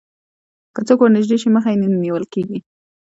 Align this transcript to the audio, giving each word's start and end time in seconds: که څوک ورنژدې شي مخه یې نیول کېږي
که 0.73 0.81
څوک 0.87 0.99
ورنژدې 1.01 1.37
شي 1.41 1.49
مخه 1.55 1.69
یې 1.71 1.77
نیول 2.03 2.23
کېږي 2.33 2.57